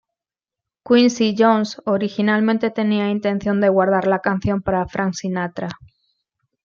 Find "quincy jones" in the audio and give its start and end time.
0.83-1.79